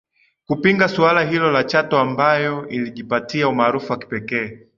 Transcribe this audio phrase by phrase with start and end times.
[0.47, 4.59] kupinga suala hilo la Chato ambayo ilijipatia umaarufu wa kipekee